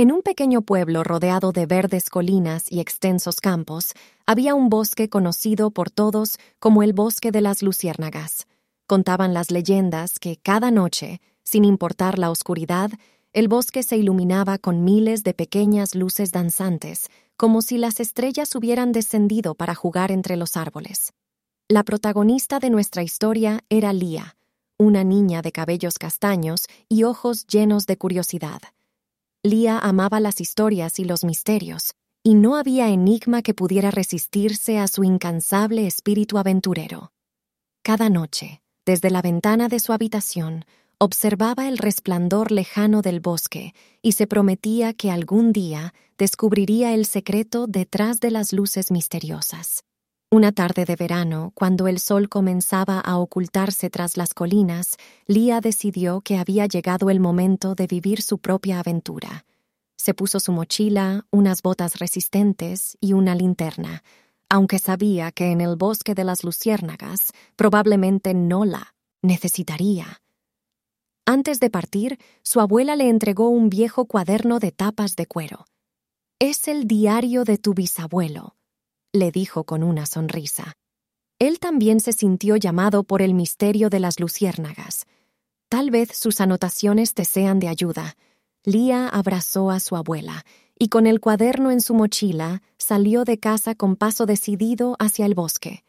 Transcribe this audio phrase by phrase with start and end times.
[0.00, 3.94] En un pequeño pueblo rodeado de verdes colinas y extensos campos,
[4.26, 8.46] había un bosque conocido por todos como el bosque de las luciérnagas.
[8.86, 12.92] Contaban las leyendas que cada noche, sin importar la oscuridad,
[13.32, 18.92] el bosque se iluminaba con miles de pequeñas luces danzantes, como si las estrellas hubieran
[18.92, 21.12] descendido para jugar entre los árboles.
[21.66, 24.36] La protagonista de nuestra historia era Lía,
[24.78, 28.60] una niña de cabellos castaños y ojos llenos de curiosidad.
[29.44, 34.88] Lía amaba las historias y los misterios, y no había enigma que pudiera resistirse a
[34.88, 37.12] su incansable espíritu aventurero.
[37.82, 40.64] Cada noche, desde la ventana de su habitación,
[40.98, 47.68] observaba el resplandor lejano del bosque y se prometía que algún día descubriría el secreto
[47.68, 49.84] detrás de las luces misteriosas.
[50.30, 56.20] Una tarde de verano, cuando el sol comenzaba a ocultarse tras las colinas, Lía decidió
[56.20, 59.46] que había llegado el momento de vivir su propia aventura.
[59.96, 64.02] Se puso su mochila, unas botas resistentes y una linterna,
[64.50, 70.20] aunque sabía que en el bosque de las luciérnagas probablemente no la necesitaría.
[71.24, 75.64] Antes de partir, su abuela le entregó un viejo cuaderno de tapas de cuero.
[76.38, 78.57] Es el diario de tu bisabuelo,
[79.12, 80.74] le dijo con una sonrisa.
[81.38, 85.06] Él también se sintió llamado por el misterio de las luciérnagas.
[85.68, 88.16] Tal vez sus anotaciones te sean de ayuda.
[88.64, 90.44] Lía abrazó a su abuela
[90.78, 95.34] y con el cuaderno en su mochila salió de casa con paso decidido hacia el
[95.34, 95.84] bosque.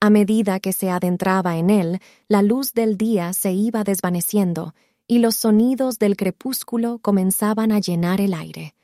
[0.00, 4.74] A medida que se adentraba en él, la luz del día se iba desvaneciendo
[5.06, 8.74] y los sonidos del crepúsculo comenzaban a llenar el aire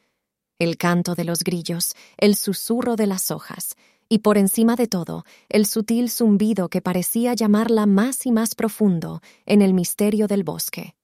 [0.58, 3.74] el canto de los grillos, el susurro de las hojas,
[4.08, 9.20] y por encima de todo, el sutil zumbido que parecía llamarla más y más profundo
[9.46, 10.94] en el misterio del bosque.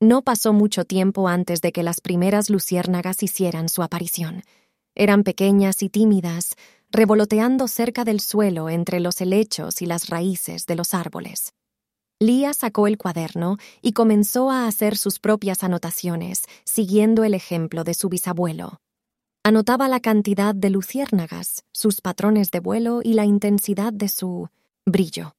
[0.00, 4.42] No pasó mucho tiempo antes de que las primeras luciérnagas hicieran su aparición.
[4.94, 6.56] Eran pequeñas y tímidas,
[6.90, 11.52] revoloteando cerca del suelo entre los helechos y las raíces de los árboles.
[12.22, 17.94] Lía sacó el cuaderno y comenzó a hacer sus propias anotaciones, siguiendo el ejemplo de
[17.94, 18.78] su bisabuelo.
[19.42, 24.48] Anotaba la cantidad de luciérnagas, sus patrones de vuelo y la intensidad de su
[24.84, 25.32] brillo.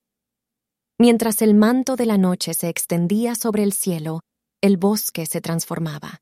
[0.98, 4.22] Mientras el manto de la noche se extendía sobre el cielo,
[4.60, 6.22] el bosque se transformaba.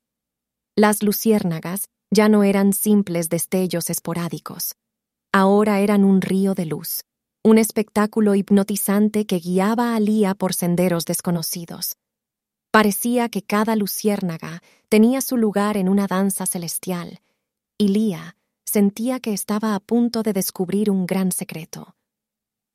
[0.76, 4.74] Las luciérnagas ya no eran simples destellos esporádicos,
[5.32, 7.00] ahora eran un río de luz
[7.42, 11.96] un espectáculo hipnotizante que guiaba a Lía por senderos desconocidos.
[12.70, 17.22] Parecía que cada luciérnaga tenía su lugar en una danza celestial,
[17.78, 18.36] y Lía
[18.66, 21.96] sentía que estaba a punto de descubrir un gran secreto.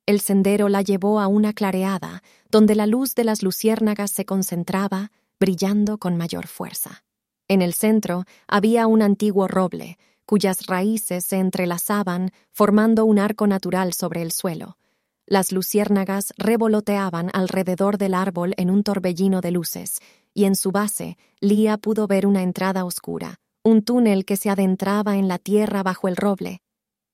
[0.04, 5.12] El sendero la llevó a una clareada, donde la luz de las luciérnagas se concentraba,
[5.38, 7.04] brillando con mayor fuerza.
[7.48, 9.96] En el centro había un antiguo roble,
[10.26, 14.76] cuyas raíces se entrelazaban formando un arco natural sobre el suelo.
[15.24, 19.98] Las luciérnagas revoloteaban alrededor del árbol en un torbellino de luces,
[20.34, 25.16] y en su base Lía pudo ver una entrada oscura, un túnel que se adentraba
[25.16, 26.60] en la tierra bajo el roble.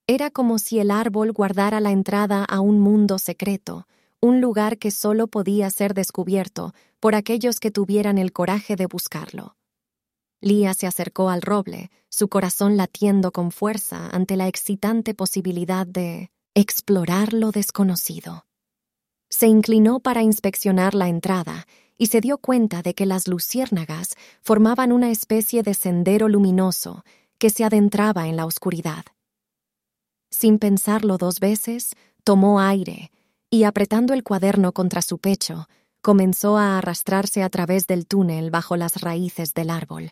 [0.07, 3.87] Era como si el árbol guardara la entrada a un mundo secreto,
[4.21, 9.57] un lugar que solo podía ser descubierto por aquellos que tuvieran el coraje de buscarlo.
[10.43, 16.31] Lía se acercó al roble, su corazón latiendo con fuerza ante la excitante posibilidad de
[16.55, 18.45] explorar lo desconocido.
[19.31, 21.67] Se inclinó para inspeccionar la entrada
[21.97, 27.05] y se dio cuenta de que las luciérnagas formaban una especie de sendero luminoso
[27.39, 29.05] que se adentraba en la oscuridad.
[30.29, 31.95] Sin pensarlo dos veces,
[32.25, 33.13] tomó aire
[33.49, 35.69] y, apretando el cuaderno contra su pecho,
[36.01, 40.11] comenzó a arrastrarse a través del túnel bajo las raíces del árbol.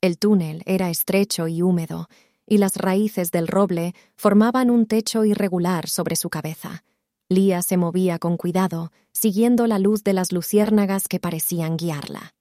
[0.00, 2.08] El túnel era estrecho y húmedo,
[2.46, 6.84] y las raíces del roble formaban un techo irregular sobre su cabeza.
[7.28, 12.32] Lía se movía con cuidado, siguiendo la luz de las luciérnagas que parecían guiarla.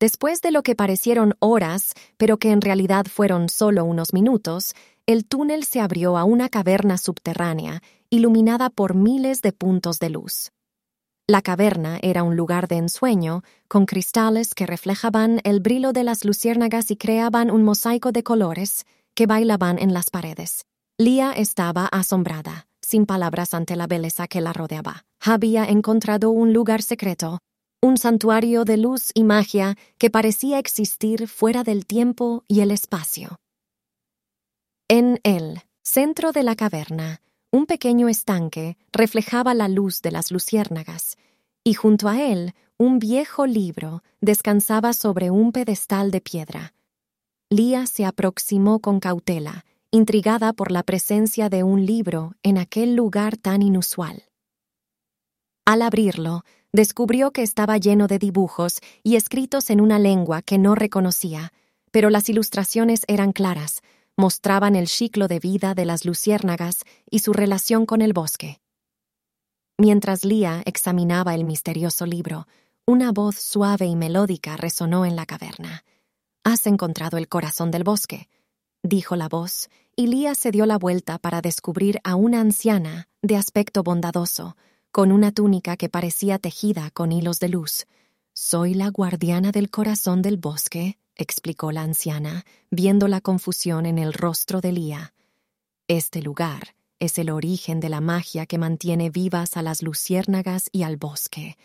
[0.00, 4.74] Después de lo que parecieron horas, pero que en realidad fueron solo unos minutos,
[5.06, 7.80] el túnel se abrió a una caverna subterránea,
[8.10, 10.50] iluminada por miles de puntos de luz.
[11.28, 16.24] La caverna era un lugar de ensueño, con cristales que reflejaban el brillo de las
[16.24, 20.66] luciérnagas y creaban un mosaico de colores que bailaban en las paredes.
[20.98, 25.04] Lía estaba asombrada, sin palabras ante la belleza que la rodeaba.
[25.20, 27.38] Había encontrado un lugar secreto,
[27.80, 33.36] un santuario de luz y magia que parecía existir fuera del tiempo y el espacio.
[34.88, 37.20] En el centro de la caverna,
[37.52, 41.18] un pequeño estanque reflejaba la luz de las luciérnagas,
[41.62, 46.74] y junto a él un viejo libro descansaba sobre un pedestal de piedra.
[47.50, 53.36] Lía se aproximó con cautela, intrigada por la presencia de un libro en aquel lugar
[53.36, 54.24] tan inusual.
[55.66, 60.74] Al abrirlo, descubrió que estaba lleno de dibujos y escritos en una lengua que no
[60.74, 61.52] reconocía,
[61.90, 63.82] pero las ilustraciones eran claras,
[64.16, 68.60] mostraban el ciclo de vida de las luciérnagas y su relación con el bosque.
[69.78, 72.46] Mientras Lía examinaba el misterioso libro,
[72.86, 75.84] una voz suave y melódica resonó en la caverna.
[76.44, 78.28] Has encontrado el corazón del bosque,
[78.82, 83.36] dijo la voz, y Lía se dio la vuelta para descubrir a una anciana de
[83.36, 84.56] aspecto bondadoso,
[84.90, 87.86] con una túnica que parecía tejida con hilos de luz.
[88.34, 94.12] Soy la guardiana del corazón del bosque, explicó la anciana, viendo la confusión en el
[94.12, 95.14] rostro de Lía.
[95.88, 100.84] Este lugar es el origen de la magia que mantiene vivas a las luciérnagas y
[100.84, 101.56] al bosque.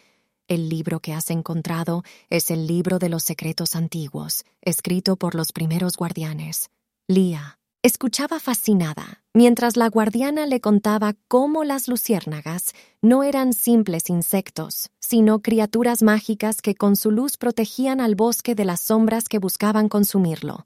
[0.47, 5.51] El libro que has encontrado es el libro de los secretos antiguos, escrito por los
[5.51, 6.69] primeros guardianes.
[7.07, 7.57] Lía
[7.87, 15.41] escuchaba fascinada, mientras la guardiana le contaba cómo las luciérnagas no eran simples insectos, sino
[15.41, 20.65] criaturas mágicas que con su luz protegían al bosque de las sombras que buscaban consumirlo.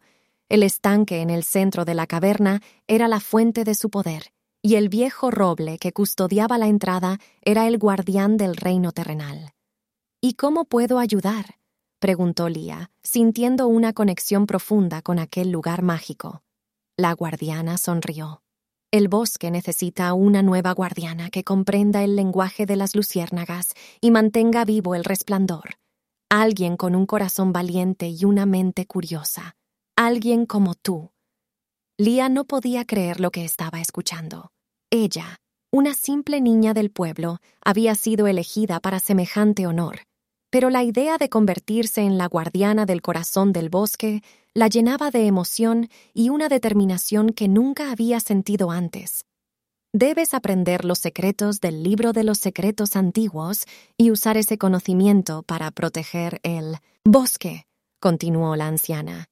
[0.50, 4.34] El estanque en el centro de la caverna era la fuente de su poder,
[4.64, 9.54] y el viejo roble que custodiaba la entrada era el guardián del reino terrenal.
[10.22, 11.58] ¿Y cómo puedo ayudar?
[12.00, 16.42] preguntó Lía, sintiendo una conexión profunda con aquel lugar mágico.
[16.98, 18.42] La guardiana sonrió.
[18.92, 24.66] El bosque necesita una nueva guardiana que comprenda el lenguaje de las luciérnagas y mantenga
[24.66, 25.76] vivo el resplandor.
[26.30, 29.56] Alguien con un corazón valiente y una mente curiosa.
[29.96, 31.12] Alguien como tú.
[31.98, 34.52] Lía no podía creer lo que estaba escuchando.
[34.90, 35.38] Ella,
[35.72, 40.02] una simple niña del pueblo, había sido elegida para semejante honor
[40.52, 44.22] pero la idea de convertirse en la guardiana del corazón del bosque
[44.54, 49.26] la llenaba de emoción y una determinación que nunca había sentido antes.
[49.94, 53.66] Debes aprender los secretos del libro de los secretos antiguos
[53.98, 57.66] y usar ese conocimiento para proteger el bosque,
[58.00, 59.26] continuó la anciana.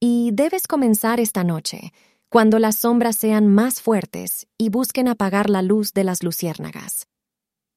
[0.00, 1.92] Y debes comenzar esta noche,
[2.28, 7.06] cuando las sombras sean más fuertes y busquen apagar la luz de las luciérnagas.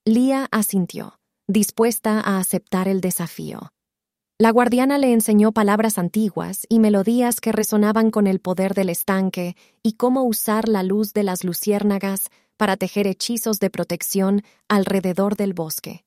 [0.06, 3.73] Lía asintió dispuesta a aceptar el desafío.
[4.44, 9.56] La guardiana le enseñó palabras antiguas y melodías que resonaban con el poder del estanque
[9.82, 15.54] y cómo usar la luz de las luciérnagas para tejer hechizos de protección alrededor del
[15.54, 16.04] bosque.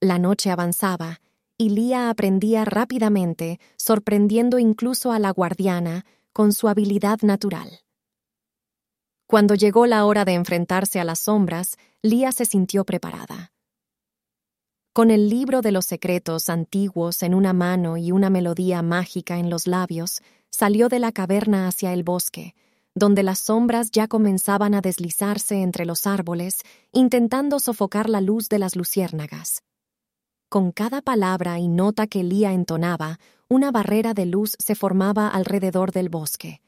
[0.00, 1.20] La noche avanzaba
[1.56, 7.70] y Lía aprendía rápidamente, sorprendiendo incluso a la guardiana con su habilidad natural.
[9.28, 13.52] Cuando llegó la hora de enfrentarse a las sombras, Lía se sintió preparada.
[14.98, 19.48] Con el libro de los secretos antiguos en una mano y una melodía mágica en
[19.48, 22.56] los labios, salió de la caverna hacia el bosque,
[22.96, 28.58] donde las sombras ya comenzaban a deslizarse entre los árboles, intentando sofocar la luz de
[28.58, 29.62] las luciérnagas.
[30.48, 35.92] Con cada palabra y nota que Lía entonaba, una barrera de luz se formaba alrededor
[35.92, 36.60] del bosque.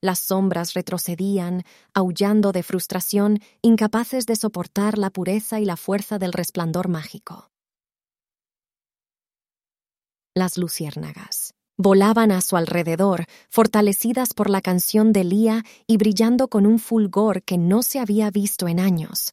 [0.00, 6.32] Las sombras retrocedían, aullando de frustración, incapaces de soportar la pureza y la fuerza del
[6.32, 7.50] resplandor mágico
[10.34, 11.54] las luciérnagas.
[11.76, 17.42] Volaban a su alrededor, fortalecidas por la canción de Lía y brillando con un fulgor
[17.42, 19.32] que no se había visto en años.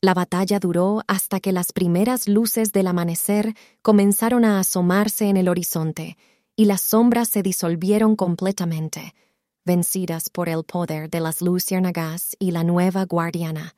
[0.00, 5.48] La batalla duró hasta que las primeras luces del amanecer comenzaron a asomarse en el
[5.48, 6.16] horizonte
[6.56, 9.14] y las sombras se disolvieron completamente,
[9.64, 13.76] vencidas por el poder de las luciérnagas y la nueva guardiana.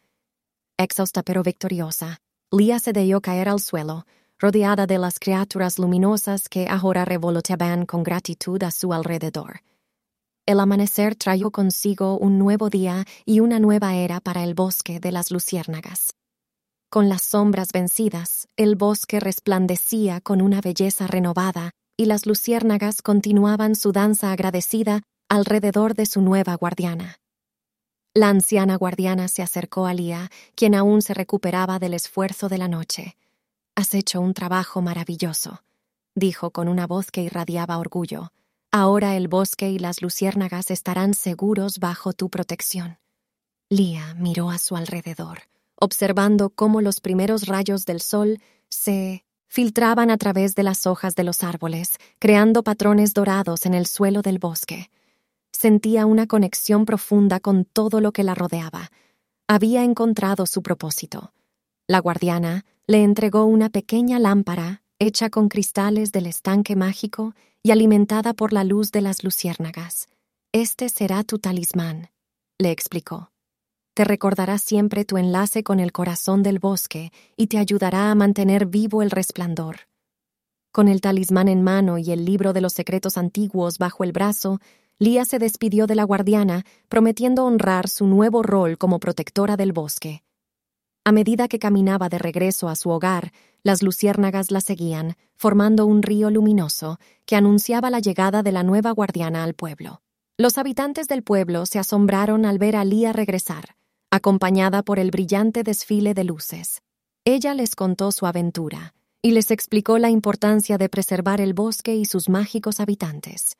[0.76, 4.04] Exhausta pero victoriosa, Lía se dejó caer al suelo,
[4.38, 9.60] rodeada de las criaturas luminosas que ahora revoloteaban con gratitud a su alrededor.
[10.46, 15.10] El amanecer trajo consigo un nuevo día y una nueva era para el bosque de
[15.10, 16.14] las luciérnagas.
[16.88, 23.74] Con las sombras vencidas, el bosque resplandecía con una belleza renovada y las luciérnagas continuaban
[23.74, 27.16] su danza agradecida alrededor de su nueva guardiana.
[28.14, 32.68] La anciana guardiana se acercó a Lía, quien aún se recuperaba del esfuerzo de la
[32.68, 33.16] noche.
[33.78, 35.62] Has hecho un trabajo maravilloso,
[36.14, 38.32] dijo con una voz que irradiaba orgullo.
[38.72, 42.98] Ahora el bosque y las luciérnagas estarán seguros bajo tu protección.
[43.68, 45.40] Lía miró a su alrededor,
[45.78, 48.40] observando cómo los primeros rayos del sol
[48.70, 53.84] se filtraban a través de las hojas de los árboles, creando patrones dorados en el
[53.84, 54.90] suelo del bosque.
[55.52, 58.90] Sentía una conexión profunda con todo lo que la rodeaba.
[59.46, 61.34] Había encontrado su propósito.
[61.88, 68.34] La guardiana le entregó una pequeña lámpara hecha con cristales del estanque mágico y alimentada
[68.34, 70.08] por la luz de las luciérnagas.
[70.52, 72.10] Este será tu talismán,
[72.58, 73.30] le explicó.
[73.94, 78.66] Te recordará siempre tu enlace con el corazón del bosque y te ayudará a mantener
[78.66, 79.80] vivo el resplandor.
[80.72, 84.58] Con el talismán en mano y el libro de los secretos antiguos bajo el brazo,
[84.98, 90.25] Lía se despidió de la guardiana, prometiendo honrar su nuevo rol como protectora del bosque.
[91.06, 93.30] A medida que caminaba de regreso a su hogar,
[93.62, 98.90] las luciérnagas la seguían, formando un río luminoso que anunciaba la llegada de la nueva
[98.90, 100.02] guardiana al pueblo.
[100.36, 103.76] Los habitantes del pueblo se asombraron al ver a Lía regresar,
[104.10, 106.82] acompañada por el brillante desfile de luces.
[107.24, 112.04] Ella les contó su aventura y les explicó la importancia de preservar el bosque y
[112.06, 113.54] sus mágicos habitantes.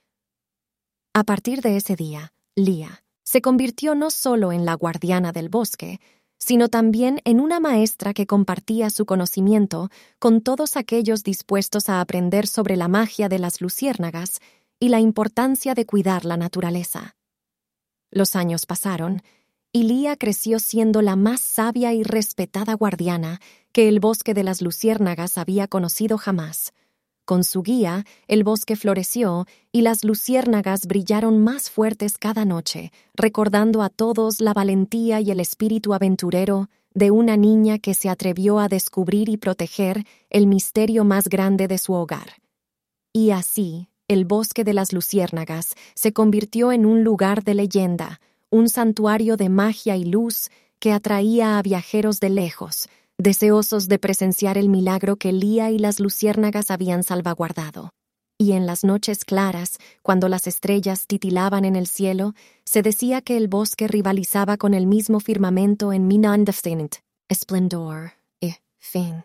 [1.14, 6.00] A partir de ese día, Lía se convirtió no solo en la guardiana del bosque,
[6.46, 12.46] sino también en una maestra que compartía su conocimiento con todos aquellos dispuestos a aprender
[12.46, 14.38] sobre la magia de las luciérnagas
[14.78, 17.16] y la importancia de cuidar la naturaleza.
[18.12, 19.22] Los años pasaron,
[19.72, 23.40] y Lía creció siendo la más sabia y respetada guardiana
[23.72, 26.72] que el bosque de las luciérnagas había conocido jamás.
[27.26, 33.82] Con su guía, el bosque floreció y las luciérnagas brillaron más fuertes cada noche, recordando
[33.82, 38.68] a todos la valentía y el espíritu aventurero de una niña que se atrevió a
[38.68, 42.40] descubrir y proteger el misterio más grande de su hogar.
[43.12, 48.68] Y así, el bosque de las luciérnagas se convirtió en un lugar de leyenda, un
[48.68, 54.68] santuario de magia y luz que atraía a viajeros de lejos, deseosos de presenciar el
[54.68, 57.90] milagro que Lía y las luciérnagas habían salvaguardado.
[58.38, 63.36] Y en las noches claras, cuando las estrellas titilaban en el cielo, se decía que
[63.36, 66.96] el bosque rivalizaba con el mismo firmamento en Minandefint,
[67.28, 69.24] esplendor y fin.